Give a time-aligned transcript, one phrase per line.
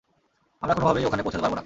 [0.61, 1.59] আমরা কোনোভাবেই ওখানে পৌছাতে পারব না।